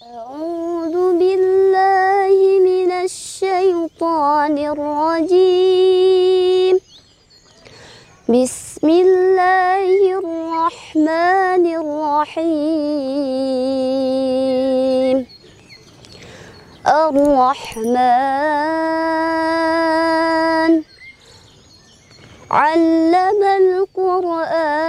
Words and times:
أعوذ 0.00 0.96
بالله 1.20 2.32
من 2.64 2.90
الشيطان 3.04 4.56
الرجيم. 4.72 6.00
بسم 8.28 8.88
الله 8.88 10.18
الرحمن 10.20 11.64
الرحيم. 11.84 12.46
الرحمن 16.88 18.00
علم 22.50 23.40
القرآن. 23.60 24.80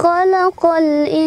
خلق 0.00 0.66
الإنسان. 0.66 1.20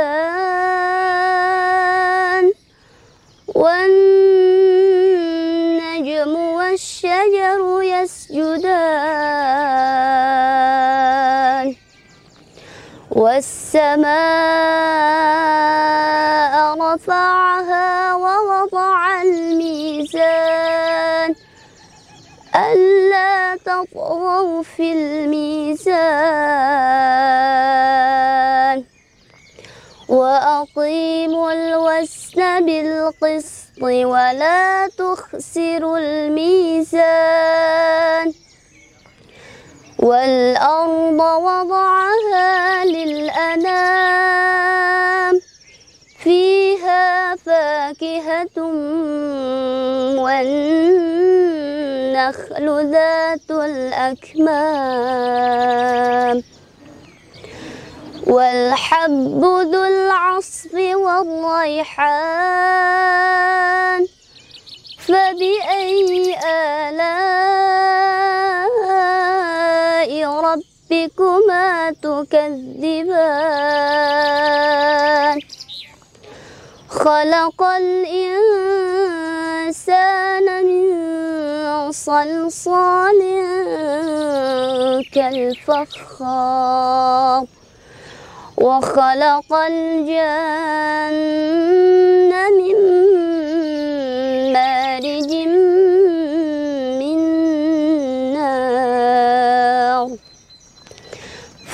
والنجم 3.56 6.36
والشجر 6.36 7.84
يسجدان. 7.84 10.15
والسماء 13.76 14.16
رفعها 16.80 18.16
ووضع 18.16 19.22
الميزان 19.22 20.56
ألا 22.56 23.56
تطغوا 23.66 24.64
في 24.64 24.94
الميزان 24.94 25.96
وأقيموا 30.10 31.52
الوزن 31.52 32.66
بالقسط 32.66 33.82
ولا 33.84 34.88
تخسروا 34.88 35.98
الميزان 35.98 37.26
والأرض 40.06 41.20
وضعها 41.20 42.86
للأنام 42.86 44.06
فيها 46.24 47.36
فاكهة 47.36 48.58
والنخل 50.22 51.48
ذات 52.92 53.52
الأكمام. 53.52 54.86
والحب 58.28 59.42
ذو 59.44 59.84
العصف 59.84 60.74
والريحان 60.74 62.06
فبأي 65.08 66.36
آلاء 66.46 67.45
ربكما 71.20 71.92
تكذبان. 71.92 73.16
خلق 76.90 77.64
الإنسان 77.64 78.46
من 80.66 81.92
صلصال 81.92 83.20
كالفخار. 85.14 86.36
وخلق 88.58 89.54
الجن 89.54 91.16
من 92.58 92.85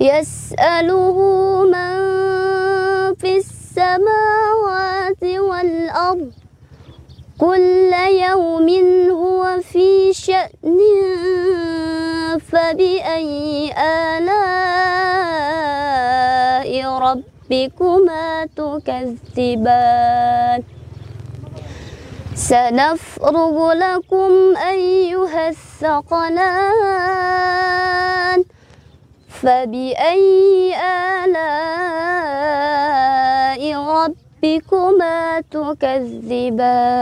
يسأله 0.00 1.16
من 1.64 2.00
في 3.14 3.36
السماوات 3.36 5.22
والأرض 5.22 6.32
كل 7.38 7.92
يوم 8.08 8.68
هو 9.10 9.60
في 9.60 10.12
شأن 10.12 10.78
فبأي 12.40 13.72
آلاء 14.16 14.40
ربكما 16.98 18.46
تكذبان؟ 18.56 20.10
سنفرغ 22.34 23.72
لكم 23.72 24.56
أيها 24.56 25.48
الثقلان. 25.48 26.70
فبأي 29.40 30.74
آلاء 31.24 31.62
ربكما 33.76 35.40
تكذبان؟ 35.50 36.98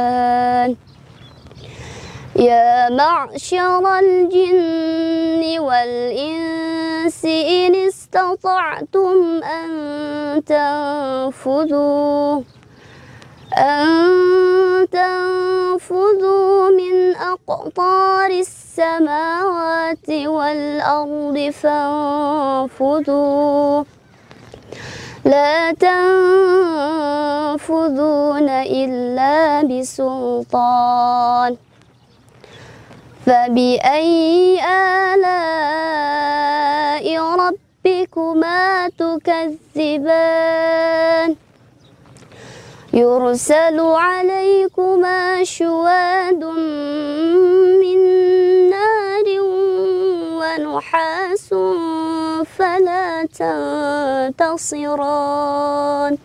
يا 2.37 2.88
معشر 2.90 3.99
الجن 3.99 5.58
والإنس 5.58 7.25
إن 7.25 7.75
استطعتم 7.75 9.43
أن 9.43 9.70
تنفذوا 10.44 12.43
أن 13.58 13.88
تنفذوا 14.93 16.70
من 16.70 17.14
أقطار 17.16 18.31
السماوات 18.31 20.10
والأرض 20.10 21.50
فانفذوا. 21.62 23.05
لا 25.25 25.72
تنفذون 25.72 27.69
إلا 28.49 29.62
بسلطان. 29.62 31.56
فبأي 33.26 34.60
آلاء 34.64 35.78
ربكما 37.19 38.88
تكذبان؟ 38.99 40.08
يرسل 42.99 43.79
عليكما 43.81 45.45
شواد 45.45 46.45
من 47.83 47.99
نار 48.71 49.27
ونحاس 50.41 51.49
فلا 52.59 53.27
تنتصران. 54.35 56.19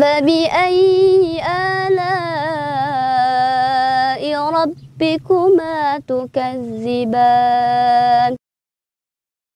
فبأي 0.00 1.42
آلاء 1.44 2.22
ربكما 4.36 5.98
تكذبان 6.08 7.60